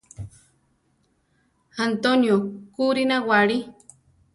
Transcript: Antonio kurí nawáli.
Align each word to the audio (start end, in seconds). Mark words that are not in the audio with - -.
Antonio 1.85 2.35
kurí 2.73 3.03
nawáli. 3.09 3.57